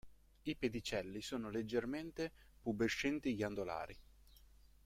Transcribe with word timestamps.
I 0.41 0.55
pedicelli 0.55 1.21
sono 1.21 1.51
leggermente 1.51 2.31
pubescenti-ghiandolari. 2.59 3.95